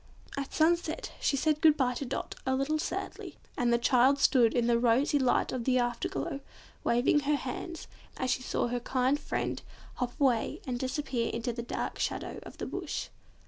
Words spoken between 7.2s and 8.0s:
hand,